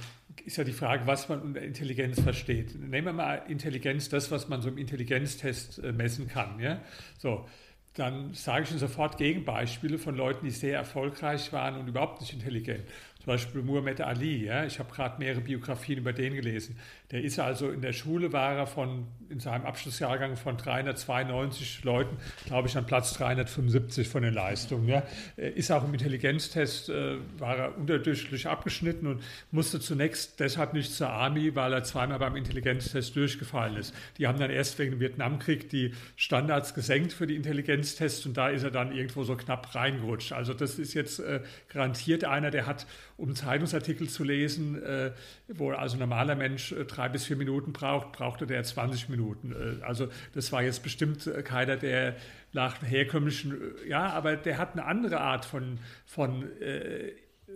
[0.45, 2.75] ist ja die Frage, was man unter Intelligenz versteht.
[2.75, 6.59] Nehmen wir mal Intelligenz, das, was man so im Intelligenztest äh, messen kann.
[6.59, 6.81] Ja?
[7.19, 7.47] So,
[7.95, 12.33] dann sage ich Ihnen sofort Gegenbeispiele von Leuten, die sehr erfolgreich waren und überhaupt nicht
[12.33, 12.85] intelligent.
[13.19, 16.77] Zum Beispiel Muhammad Ali, ja, ich habe gerade mehrere Biografien über den gelesen.
[17.13, 22.17] Der ist also in der Schule, war er von, in seinem Abschlussjahrgang von 392 Leuten,
[22.47, 24.89] glaube ich, an Platz 375 von den Leistungen.
[24.89, 25.03] Ja.
[25.37, 31.11] Ist auch im Intelligenztest, äh, war er unterdurchschnittlich abgeschnitten und musste zunächst deshalb nicht zur
[31.11, 33.95] Army, weil er zweimal beim Intelligenztest durchgefallen ist.
[34.17, 38.49] Die haben dann erst wegen dem Vietnamkrieg die Standards gesenkt für die Intelligenztests und da
[38.49, 40.33] ist er dann irgendwo so knapp reingerutscht.
[40.33, 42.87] Also das ist jetzt äh, garantiert einer, der hat
[43.19, 45.13] um Zeitungsartikel zu lesen, äh,
[45.49, 49.53] wo also normaler Mensch äh, drei bis vier Minuten braucht, brauchte der 20 Minuten.
[49.53, 52.15] Äh, also das war jetzt bestimmt äh, keiner, der
[52.53, 56.49] nach herkömmlichen, äh, ja, aber der hat eine andere Art von, von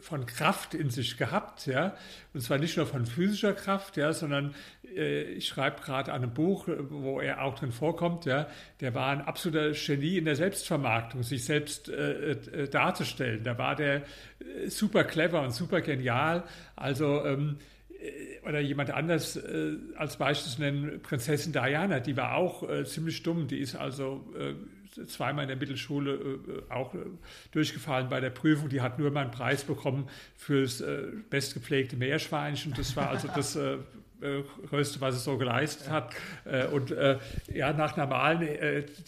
[0.01, 1.97] von Kraft in sich gehabt, ja,
[2.35, 6.69] und zwar nicht nur von physischer Kraft, ja, sondern ich schreibe gerade an einem Buch,
[6.69, 8.47] wo er auch drin vorkommt, ja,
[8.81, 13.43] der war ein absoluter Genie in der Selbstvermarktung, sich selbst äh, äh, darzustellen.
[13.43, 14.03] Da war der
[14.69, 16.45] super clever und super genial.
[16.77, 17.57] Also ähm,
[18.47, 23.23] oder jemand anders äh, als Beispiel zu nennen, Prinzessin Diana, die war auch äh, ziemlich
[23.23, 23.49] dumm.
[23.49, 24.55] Die ist also äh,
[25.07, 26.99] zweimal in der Mittelschule äh, auch äh,
[27.53, 28.69] durchgefallen bei der Prüfung.
[28.69, 32.73] Die hat nur mal einen Preis bekommen fürs äh, bestgepflegte Meerschweinchen.
[32.77, 33.79] Das war also das äh,
[34.69, 36.15] größte, was es so geleistet hat.
[36.45, 37.19] Äh, und äh,
[37.53, 38.49] ja, nach normalen,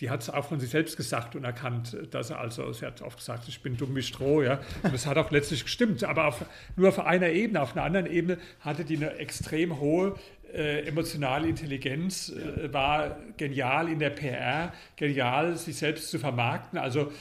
[0.00, 3.02] die hat es auch von sich selbst gesagt und erkannt, dass er also, sie hat
[3.02, 4.60] oft gesagt, ich bin dumm wie Stroh, ja.
[4.82, 6.04] Und das hat auch letztlich gestimmt.
[6.04, 6.44] Aber auf,
[6.76, 10.16] nur auf einer Ebene, auf einer anderen Ebene hatte die eine extrem hohe
[10.52, 16.78] äh, emotionale Intelligenz, äh, war genial in der PR, genial, sich selbst zu vermarkten.
[16.78, 17.12] Also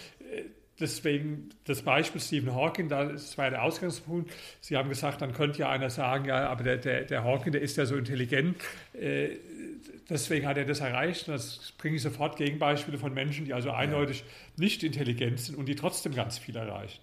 [0.79, 4.31] deswegen das Beispiel Stephen Hawking, das war der Ausgangspunkt.
[4.61, 7.61] Sie haben gesagt, dann könnte ja einer sagen, ja, aber der, der, der Hawking, der
[7.61, 8.57] ist ja so intelligent,
[8.93, 9.37] äh,
[10.09, 11.27] deswegen hat er das erreicht.
[11.27, 14.23] Und das bringe ich sofort Gegenbeispiele von Menschen, die also eindeutig
[14.55, 17.01] nicht intelligent sind und die trotzdem ganz viel erreichen.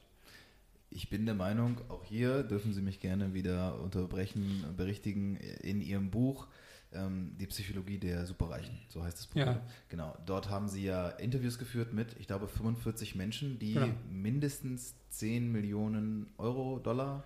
[0.91, 6.11] Ich bin der Meinung, auch hier dürfen Sie mich gerne wieder unterbrechen, berichtigen, in Ihrem
[6.11, 6.47] Buch
[6.95, 9.41] ähm, die Psychologie der Superreichen, so heißt das Buch.
[9.41, 9.61] Ja.
[9.89, 13.89] Genau, dort haben sie ja Interviews geführt mit, ich glaube, 45 Menschen, die genau.
[14.11, 17.25] mindestens 10 Millionen Euro, Dollar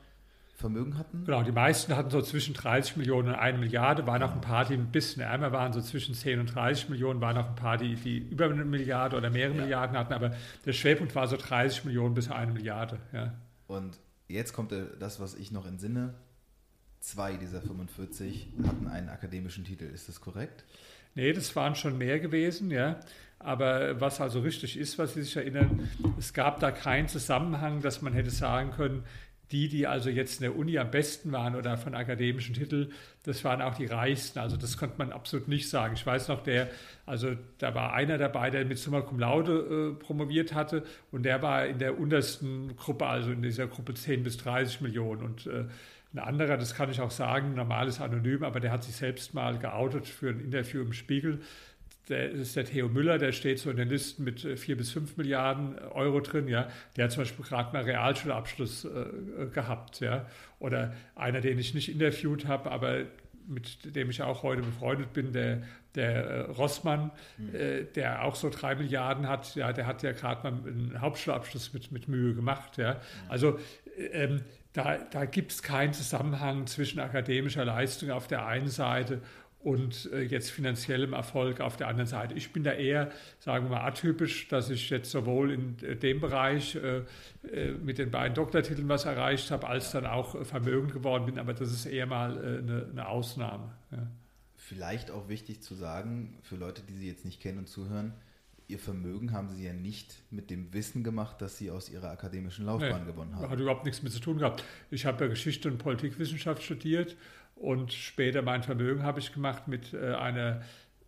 [0.58, 1.24] Vermögen hatten.
[1.24, 4.64] Genau, die meisten hatten so zwischen 30 Millionen und 1 Milliarde, waren auch ein paar,
[4.64, 7.76] die ein bisschen ärmer waren, so zwischen 10 und 30 Millionen, waren auch ein paar,
[7.76, 9.62] die, die über eine Milliarde oder mehrere ja.
[9.62, 10.34] Milliarden hatten, aber
[10.66, 12.98] der Schwerpunkt war so 30 Millionen bis 1 Milliarde.
[13.12, 13.34] Ja.
[13.68, 16.14] Und jetzt kommt das, was ich noch entsinne,
[17.00, 19.84] zwei dieser 45 hatten einen akademischen Titel.
[19.84, 20.64] Ist das korrekt?
[21.14, 23.00] Nee, das waren schon mehr gewesen, ja.
[23.40, 28.02] Aber was also richtig ist, was Sie sich erinnern, es gab da keinen Zusammenhang, dass
[28.02, 29.04] man hätte sagen können,
[29.50, 32.90] die, die also jetzt in der Uni am besten waren oder von akademischen Titel,
[33.22, 34.38] das waren auch die reichsten.
[34.40, 35.94] Also das konnte man absolut nicht sagen.
[35.94, 36.68] Ich weiß noch, der,
[37.06, 41.40] also da war einer dabei, der mit Summa Cum Laude äh, promoviert hatte und der
[41.40, 45.64] war in der untersten Gruppe, also in dieser Gruppe 10 bis 30 Millionen und äh,
[46.14, 49.58] ein anderer, das kann ich auch sagen, normales Anonym, aber der hat sich selbst mal
[49.58, 51.40] geoutet für ein Interview im Spiegel.
[52.08, 54.90] Der ist der Theo Müller, der steht so in den Listen mit äh, vier bis
[54.90, 56.48] fünf Milliarden Euro drin.
[56.48, 60.00] Ja, der hat zum Beispiel gerade mal Realschulabschluss äh, gehabt.
[60.00, 60.26] Ja,
[60.58, 63.04] oder einer, den ich nicht interviewt habe, aber
[63.46, 65.62] mit dem ich auch heute befreundet bin, der,
[65.94, 67.54] der äh, Rossmann, mhm.
[67.54, 71.72] äh, der auch so drei Milliarden hat, ja, der hat ja gerade mal einen Hauptschulabschluss
[71.72, 72.76] mit, mit Mühe gemacht.
[72.76, 72.94] Ja.
[72.94, 72.98] Mhm.
[73.28, 73.58] Also
[74.12, 74.40] ähm,
[74.78, 79.20] da, da gibt es keinen Zusammenhang zwischen akademischer Leistung auf der einen Seite
[79.58, 82.34] und äh, jetzt finanziellem Erfolg auf der anderen Seite.
[82.34, 83.10] Ich bin da eher,
[83.40, 87.02] sagen wir mal, atypisch, dass ich jetzt sowohl in äh, dem Bereich äh,
[87.50, 91.54] äh, mit den beiden Doktortiteln was erreicht habe, als dann auch vermögend geworden bin, aber
[91.54, 93.72] das ist eher mal äh, eine, eine, Ausnahme.
[93.90, 94.06] Ja.
[94.54, 98.14] Vielleicht auch wichtig zu sagen, für Leute, die Sie jetzt nicht kennen und zuhören,
[98.68, 102.66] Ihr Vermögen haben Sie ja nicht mit dem Wissen gemacht, das Sie aus Ihrer akademischen
[102.66, 103.50] Laufbahn nee, gewonnen haben.
[103.50, 104.62] Hat überhaupt nichts mit zu tun gehabt.
[104.90, 107.16] Ich habe ja Geschichte und Politikwissenschaft studiert
[107.54, 110.60] und später mein Vermögen habe ich gemacht mit äh, einer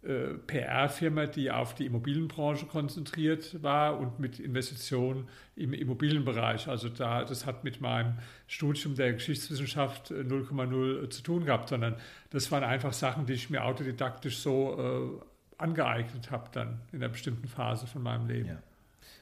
[0.03, 6.67] äh, PR-Firma, die auf die Immobilienbranche konzentriert war und mit Investitionen im Immobilienbereich.
[6.67, 8.15] Also da, das hat mit meinem
[8.47, 11.97] Studium der Geschichtswissenschaft 0,0 äh, zu tun gehabt, sondern
[12.31, 15.23] das waren einfach Sachen, die ich mir autodidaktisch so
[15.61, 18.49] angeeignet habe dann in einer bestimmten Phase von meinem Leben.
[18.49, 18.63] Ja.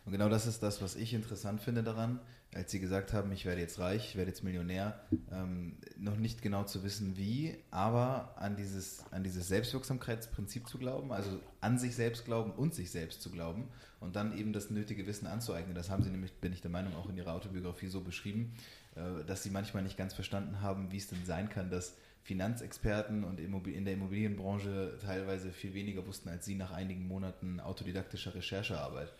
[0.04, 2.20] Und genau das ist das, was ich interessant finde daran,
[2.54, 4.98] als Sie gesagt haben, ich werde jetzt reich, ich werde jetzt Millionär,
[5.30, 11.12] ähm, noch nicht genau zu wissen wie, aber an dieses, an dieses Selbstwirksamkeitsprinzip zu glauben,
[11.12, 13.68] also an sich selbst glauben und sich selbst zu glauben
[14.00, 15.74] und dann eben das nötige Wissen anzueignen.
[15.74, 18.54] Das haben Sie nämlich, bin ich der Meinung, auch in Ihrer Autobiografie so beschrieben,
[18.94, 21.96] äh, dass Sie manchmal nicht ganz verstanden haben, wie es denn sein kann, dass
[22.28, 28.34] Finanzexperten und in der Immobilienbranche teilweise viel weniger wussten als Sie nach einigen Monaten autodidaktischer
[28.34, 29.10] Recherchearbeit.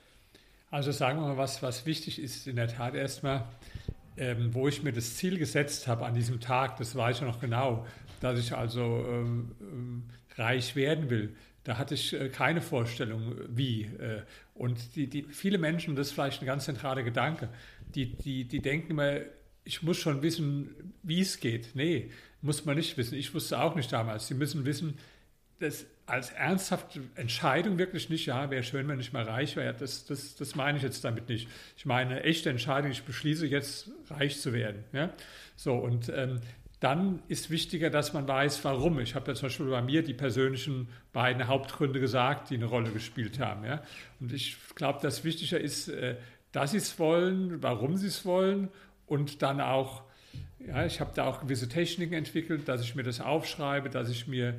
[0.70, 3.46] Also sagen wir mal, was, was wichtig ist in der Tat erstmal,
[4.18, 7.40] ähm, wo ich mir das Ziel gesetzt habe an diesem Tag, das weiß ich noch
[7.40, 7.86] genau,
[8.20, 10.02] dass ich also ähm, ähm,
[10.36, 11.34] reich werden will.
[11.64, 13.84] Da hatte ich äh, keine Vorstellung, wie.
[13.84, 14.20] Äh,
[14.52, 17.48] und die, die, viele Menschen, das ist vielleicht ein ganz zentraler Gedanke,
[17.94, 19.20] die, die, die denken immer,
[19.64, 21.70] ich muss schon wissen, wie es geht.
[21.74, 22.10] Nee,
[22.42, 23.16] muss man nicht wissen.
[23.16, 24.29] Ich wusste auch nicht damals.
[24.29, 24.98] Sie müssen wissen,
[25.59, 29.74] dass als ernsthafte Entscheidung wirklich nicht, ja, wäre schön, wenn ich mal reich wäre.
[29.74, 31.48] Das, das, das meine ich jetzt damit nicht.
[31.77, 34.85] Ich meine eine echte Entscheidung, ich beschließe jetzt reich zu werden.
[34.92, 35.11] Ja?
[35.57, 36.40] So, und ähm,
[36.81, 39.01] dann ist wichtiger, dass man weiß, warum.
[39.01, 42.90] Ich habe ja zum Beispiel bei mir die persönlichen beiden Hauptgründe gesagt, die eine Rolle
[42.90, 43.64] gespielt haben.
[43.64, 43.83] Ja?
[44.20, 46.16] Und ich glaube, dass wichtiger ist, äh,
[46.53, 48.68] dass sie es wollen, warum sie es wollen
[49.07, 50.05] und dann auch
[50.66, 54.27] ja, ich habe da auch gewisse Techniken entwickelt, dass ich mir das aufschreibe, dass ich
[54.27, 54.55] mir,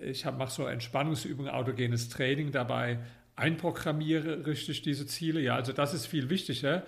[0.00, 2.98] ich mache so Entspannungsübungen, autogenes Training dabei,
[3.36, 5.40] einprogrammiere richtig diese Ziele.
[5.40, 6.84] Ja, also das ist viel wichtiger.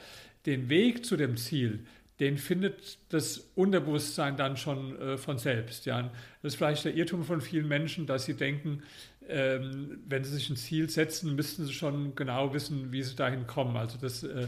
[0.47, 1.81] Den Weg zu dem Ziel,
[2.21, 5.87] den findet das Unterbewusstsein dann schon äh, von selbst.
[5.87, 6.03] Ja.
[6.43, 8.83] Das ist vielleicht der Irrtum von vielen Menschen, dass sie denken,
[9.29, 13.47] ähm, wenn sie sich ein Ziel setzen, müssten sie schon genau wissen, wie sie dahin
[13.47, 13.77] kommen.
[13.77, 14.47] Also das, äh,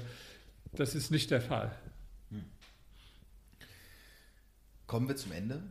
[0.73, 1.75] das ist nicht der Fall.
[4.87, 5.63] Kommen wir zum Ende.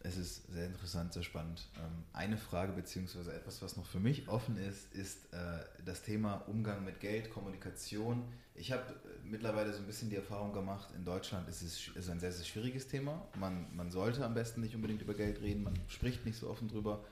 [0.00, 1.66] Es ist sehr interessant, sehr spannend.
[1.76, 5.38] Ähm, eine Frage beziehungsweise etwas, was noch für mich offen ist, ist äh,
[5.84, 8.24] das Thema Umgang mit Geld, Kommunikation.
[8.54, 12.10] Ich habe äh, mittlerweile so ein bisschen die Erfahrung gemacht, in Deutschland ist es ist
[12.10, 13.26] ein sehr, sehr schwieriges Thema.
[13.40, 16.68] Man, man sollte am besten nicht unbedingt über Geld reden, man spricht nicht so offen
[16.68, 17.04] drüber.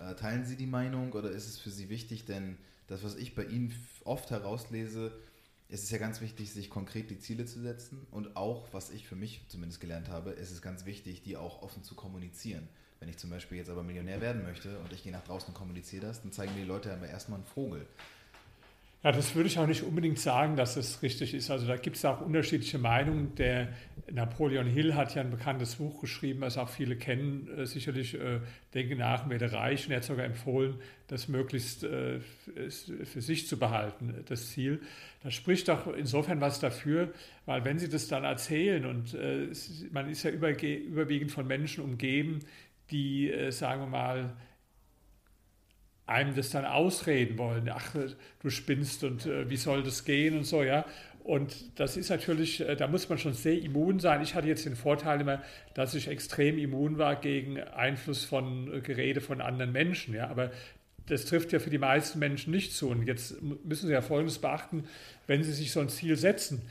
[0.00, 2.24] Äh, teilen Sie die Meinung oder ist es für Sie wichtig?
[2.26, 3.72] Denn das, was ich bei Ihnen
[4.04, 5.12] oft herauslese,
[5.74, 9.08] es ist ja ganz wichtig, sich konkret die Ziele zu setzen und auch, was ich
[9.08, 12.68] für mich zumindest gelernt habe, ist es ganz wichtig, die auch offen zu kommunizieren.
[13.00, 15.54] Wenn ich zum Beispiel jetzt aber Millionär werden möchte und ich gehe nach draußen und
[15.54, 17.86] kommuniziere das, dann zeigen die Leute aber erstmal einen Vogel.
[19.04, 21.50] Ja, das würde ich auch nicht unbedingt sagen, dass es richtig ist.
[21.50, 23.34] Also da gibt es auch unterschiedliche Meinungen.
[23.34, 23.68] Der
[24.10, 28.40] Napoleon Hill hat ja ein bekanntes Buch geschrieben, was auch viele kennen, äh, sicherlich äh,
[28.72, 29.84] Denke nach, werde reich.
[29.84, 30.76] Und er hat sogar empfohlen,
[31.08, 34.80] das möglichst äh, für sich zu behalten, das Ziel.
[35.22, 37.12] Das spricht doch insofern was dafür,
[37.44, 39.48] weil wenn Sie das dann erzählen und äh,
[39.92, 42.40] man ist ja überwiegend von Menschen umgeben,
[42.90, 44.32] die, äh, sagen wir mal,
[46.06, 47.68] einem das dann ausreden wollen.
[47.72, 47.94] Ach,
[48.40, 50.84] du spinnst und äh, wie soll das gehen und so, ja.
[51.24, 54.22] Und das ist natürlich, äh, da muss man schon sehr immun sein.
[54.22, 58.80] Ich hatte jetzt den Vorteil immer, dass ich extrem immun war gegen Einfluss von äh,
[58.80, 60.28] Gerede von anderen Menschen, ja.
[60.28, 60.50] Aber
[61.06, 62.90] das trifft ja für die meisten Menschen nicht zu.
[62.90, 64.84] Und jetzt müssen Sie ja Folgendes beachten,
[65.26, 66.62] wenn Sie sich so ein Ziel setzen,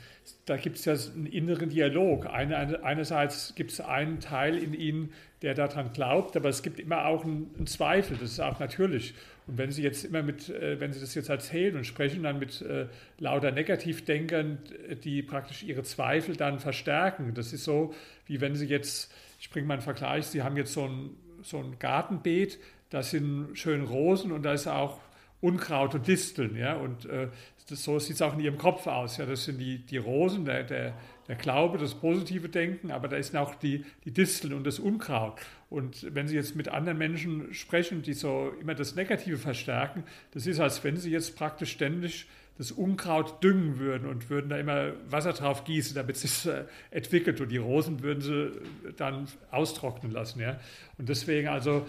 [0.46, 2.26] da gibt es ja einen inneren Dialog.
[2.26, 7.06] Eine, einerseits gibt es einen Teil in Ihnen, der daran glaubt, aber es gibt immer
[7.06, 9.14] auch einen, einen, Zweifel, das ist auch natürlich.
[9.46, 12.38] Und wenn Sie jetzt immer mit, äh, wenn Sie das jetzt erzählen und sprechen dann
[12.38, 12.86] mit äh,
[13.18, 14.58] lauter Negativdenkern,
[15.02, 17.94] die praktisch ihre Zweifel dann verstärken, das ist so,
[18.26, 21.10] wie wenn Sie jetzt, ich bringe mal einen Vergleich, Sie haben jetzt so ein,
[21.42, 22.58] so ein Gartenbeet,
[22.88, 25.00] da sind schön Rosen und da ist auch
[25.44, 26.56] Unkraut und Disteln.
[26.56, 26.76] Ja?
[26.76, 27.28] Und äh,
[27.68, 29.16] das, so sieht es auch in ihrem Kopf aus.
[29.16, 29.26] Ja?
[29.26, 30.94] Das sind die, die Rosen, der, der,
[31.28, 35.40] der Glaube, das positive Denken, aber da ist auch die, die Disteln und das Unkraut.
[35.70, 40.46] Und wenn Sie jetzt mit anderen Menschen sprechen, die so immer das Negative verstärken, das
[40.46, 44.92] ist, als wenn Sie jetzt praktisch ständig das Unkraut düngen würden und würden da immer
[45.10, 47.40] Wasser drauf gießen, damit es sich äh, entwickelt.
[47.40, 50.40] Und die Rosen würden Sie dann austrocknen lassen.
[50.40, 50.60] Ja?
[50.98, 51.86] Und deswegen also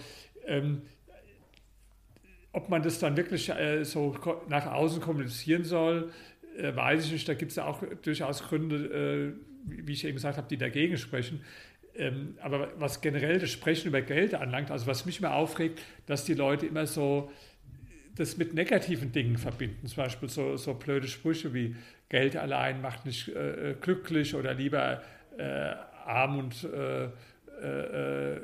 [0.47, 0.81] ähm,
[2.55, 4.15] ob man das dann wirklich äh, so
[4.47, 6.11] nach außen kommunizieren soll,
[6.57, 7.27] äh, weiß ich nicht.
[7.27, 9.35] Da gibt es ja auch durchaus Gründe,
[9.67, 11.41] äh, wie ich eben gesagt habe, die dagegen sprechen.
[11.95, 16.23] Ähm, aber was generell das Sprechen über Geld anlangt, also was mich immer aufregt, dass
[16.23, 17.29] die Leute immer so
[18.15, 19.87] das mit negativen Dingen verbinden.
[19.87, 21.75] Zum Beispiel so, so blöde Sprüche wie
[22.07, 25.01] Geld allein macht nicht äh, glücklich oder lieber
[25.37, 25.73] äh,
[26.05, 27.09] arm und äh,
[27.61, 28.39] äh,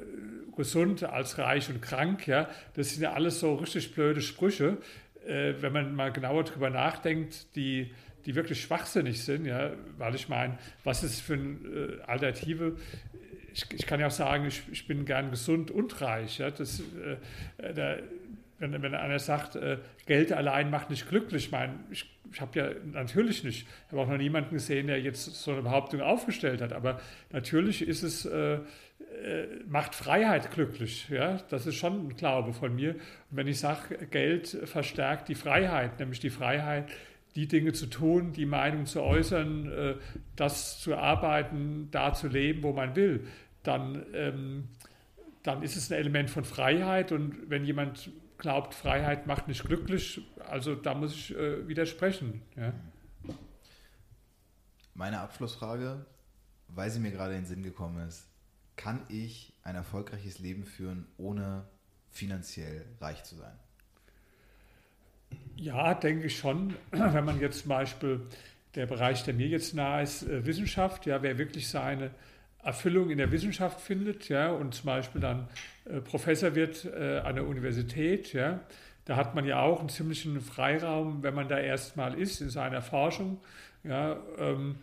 [0.56, 2.28] gesund als reich und krank.
[2.28, 2.50] Ja?
[2.76, 4.78] Das sind ja alles so richtig blöde Sprüche.
[5.26, 7.92] Äh, wenn man mal genauer darüber nachdenkt, die,
[8.26, 9.72] die wirklich schwachsinnig sind, ja?
[9.98, 12.78] weil ich meine, was ist für eine äh, Alternative?
[13.54, 16.40] Ich, ich, kann ja auch sagen, ich, ich bin gern gesund und reich.
[16.40, 16.52] Ja?
[16.52, 17.98] Das, äh, da,
[18.60, 22.70] wenn, wenn einer sagt, äh, Geld allein macht nicht glücklich, ich ich, ich habe ja
[22.94, 26.72] natürlich nicht, ich habe auch noch niemanden gesehen, der jetzt so eine Behauptung aufgestellt hat,
[26.72, 28.60] aber natürlich ist es, äh, äh,
[29.68, 31.10] macht Freiheit glücklich.
[31.10, 31.38] Ja?
[31.50, 32.96] Das ist schon ein Glaube von mir.
[32.96, 36.92] Und wenn ich sage, Geld verstärkt die Freiheit, nämlich die Freiheit,
[37.36, 39.96] die Dinge zu tun, die Meinung zu äußern, äh,
[40.36, 43.28] das zu arbeiten, da zu leben, wo man will,
[43.64, 44.68] dann, ähm,
[45.44, 47.12] dann ist es ein Element von Freiheit.
[47.12, 52.42] Und wenn jemand glaubt, Freiheit macht nicht glücklich, also da muss ich äh, widersprechen.
[52.58, 52.74] Ja?
[54.94, 56.06] Meine Abschlussfrage,
[56.68, 58.31] weil sie mir gerade in den Sinn gekommen ist,
[58.76, 61.66] kann ich ein erfolgreiches Leben führen, ohne
[62.10, 63.54] finanziell reich zu sein?
[65.56, 66.76] Ja, denke ich schon.
[66.92, 68.22] Wenn man jetzt zum Beispiel
[68.76, 72.12] der Bereich, der mir jetzt nahe ist, äh, Wissenschaft, ja, wer wirklich seine
[72.64, 75.48] Erfüllung in der Wissenschaft findet, ja, und zum Beispiel dann
[75.86, 78.62] äh, Professor wird äh, an der Universität, ja,
[79.06, 82.82] da hat man ja auch einen ziemlichen Freiraum, wenn man da erstmal ist in seiner
[82.82, 83.42] Forschung,
[83.84, 84.78] ja, ähm,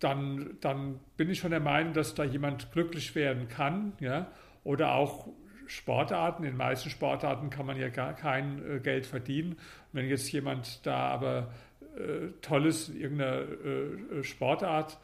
[0.00, 3.92] dann, dann bin ich schon der Meinung, dass da jemand glücklich werden kann.
[4.00, 4.30] Ja?
[4.64, 5.28] Oder auch
[5.66, 6.44] Sportarten.
[6.44, 9.56] In den meisten Sportarten kann man ja gar kein äh, Geld verdienen.
[9.92, 11.52] wenn jetzt jemand da aber
[11.96, 14.98] äh, tolles irgendeine äh, Sportart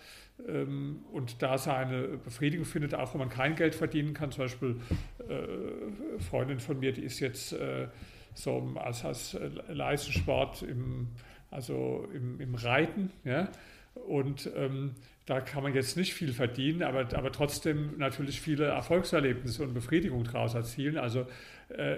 [0.48, 4.80] ähm, und da seine Befriedigung findet, auch wenn man kein Geld verdienen kann, zum Beispiel
[5.28, 7.88] äh, Freundin von mir, die ist jetzt äh,
[8.34, 9.38] so als, als
[9.68, 11.08] Leistungssport im,
[11.50, 13.48] also im, im Reiten, ja,
[13.94, 14.92] Und ähm,
[15.26, 20.24] da kann man jetzt nicht viel verdienen, aber, aber trotzdem natürlich viele Erfolgserlebnisse und Befriedigung
[20.24, 20.98] daraus erzielen.
[20.98, 21.26] Also
[21.68, 21.96] äh,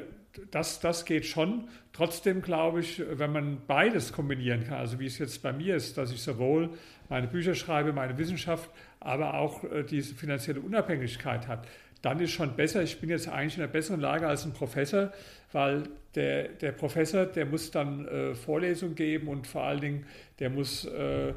[0.51, 1.69] das, das geht schon.
[1.93, 5.97] Trotzdem glaube ich, wenn man beides kombinieren kann, also wie es jetzt bei mir ist,
[5.99, 6.71] dass ich sowohl
[7.09, 8.71] meine Bücher schreibe, meine Wissenschaft,
[9.01, 11.67] aber auch äh, diese finanzielle Unabhängigkeit hat,
[12.03, 12.83] dann ist schon besser.
[12.83, 15.11] Ich bin jetzt eigentlich in einer besseren Lage als ein Professor,
[15.53, 15.85] weil
[16.15, 20.07] der, der Professor, der muss dann äh, Vorlesungen geben und vor allen Dingen,
[20.39, 21.33] der muss äh,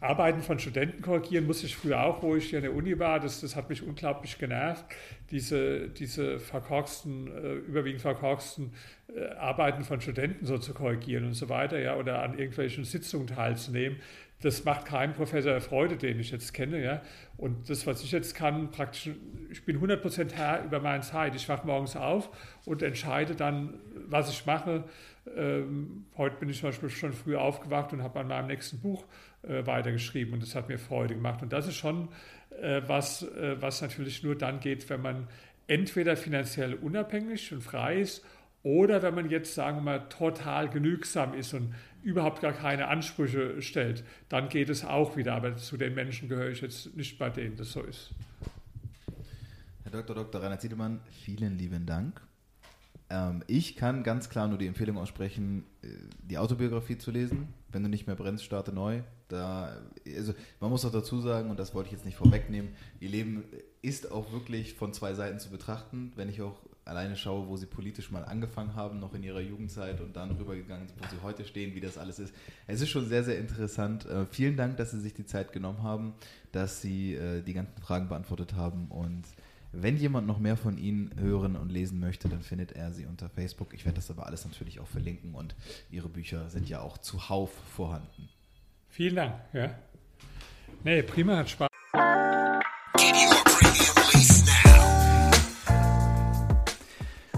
[0.00, 3.20] Arbeiten von Studenten korrigieren musste ich früher auch, wo ich hier an der Uni war.
[3.20, 4.84] Das, das hat mich unglaublich genervt,
[5.30, 8.72] diese, diese verkorksten, äh, überwiegend verkorksten
[9.14, 13.26] äh, Arbeiten von Studenten so zu korrigieren und so weiter, ja, oder an irgendwelchen Sitzungen
[13.26, 13.98] teilzunehmen.
[14.42, 17.02] Das macht keinem Professor Freude, den ich jetzt kenne, ja.
[17.36, 19.10] Und das, was ich jetzt kann, praktisch,
[19.50, 21.34] ich bin 100% Herr über meine Zeit.
[21.34, 22.30] Ich wache morgens auf
[22.64, 23.74] und entscheide dann,
[24.08, 24.84] was ich mache.
[25.36, 29.04] Ähm, heute bin ich zum Beispiel schon früh aufgewacht und habe an meinem nächsten Buch
[29.42, 31.42] äh, weitergeschrieben und das hat mir Freude gemacht.
[31.42, 32.08] Und das ist schon
[32.60, 35.28] äh, was, äh, was natürlich nur dann geht, wenn man
[35.66, 38.24] entweder finanziell unabhängig und frei ist
[38.62, 43.62] oder wenn man jetzt, sagen wir mal, total genügsam ist und überhaupt gar keine Ansprüche
[43.62, 45.34] stellt, dann geht es auch wieder.
[45.34, 48.10] Aber zu den Menschen gehöre ich jetzt nicht bei denen das so ist.
[49.84, 50.16] Herr Dr.
[50.16, 50.42] Dr.
[50.42, 52.20] Rainer Ziedemann, vielen lieben Dank.
[53.10, 55.64] Ähm, ich kann ganz klar nur die Empfehlung aussprechen,
[56.22, 57.48] die Autobiografie zu lesen.
[57.68, 59.02] Wenn du nicht mehr brennst, starte neu.
[59.28, 59.76] Da,
[60.16, 63.44] also man muss auch dazu sagen, und das wollte ich jetzt nicht vorwegnehmen, ihr Leben
[63.82, 66.12] ist auch wirklich von zwei Seiten zu betrachten.
[66.16, 70.00] Wenn ich auch alleine schaue, wo sie politisch mal angefangen haben, noch in ihrer Jugendzeit
[70.00, 72.34] und dann rübergegangen sind, wo sie heute stehen, wie das alles ist.
[72.66, 74.06] Es ist schon sehr, sehr interessant.
[74.06, 76.14] Äh, vielen Dank, dass Sie sich die Zeit genommen haben,
[76.52, 79.22] dass Sie äh, die ganzen Fragen beantwortet haben und
[79.72, 83.28] wenn jemand noch mehr von Ihnen hören und lesen möchte, dann findet er sie unter
[83.28, 83.72] Facebook.
[83.72, 85.54] Ich werde das aber alles natürlich auch verlinken und
[85.90, 88.28] Ihre Bücher sind ja auch zuhauf vorhanden.
[88.88, 89.34] Vielen Dank.
[89.52, 89.74] Ja.
[90.82, 91.68] Nee, prima, hat Spaß.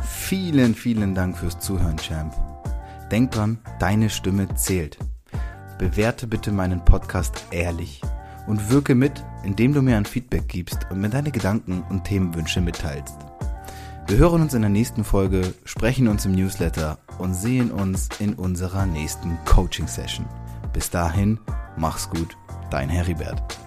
[0.03, 2.35] Vielen, vielen Dank fürs Zuhören, Champ.
[3.11, 4.97] Denk dran, deine Stimme zählt.
[5.79, 8.01] Bewerte bitte meinen Podcast ehrlich
[8.47, 12.61] und wirke mit, indem du mir ein Feedback gibst und mir deine Gedanken und Themenwünsche
[12.61, 13.17] mitteilst.
[14.09, 18.35] Wir hören uns in der nächsten Folge, sprechen uns im Newsletter und sehen uns in
[18.35, 20.27] unserer nächsten Coaching-Session.
[20.73, 21.39] Bis dahin,
[21.77, 22.37] mach's gut,
[22.71, 23.62] dein Heribert.